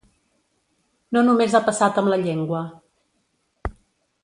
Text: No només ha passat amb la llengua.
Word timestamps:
No 1.17 1.23
només 1.27 1.53
ha 1.53 1.61
passat 1.69 2.01
amb 2.03 2.11
la 2.15 2.19
llengua. 2.23 2.63